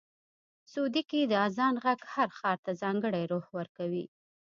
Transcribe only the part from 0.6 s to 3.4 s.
سعودي کې د اذان غږ هر ښار ته ځانګړی